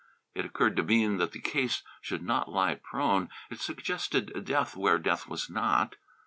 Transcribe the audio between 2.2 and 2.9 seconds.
not lie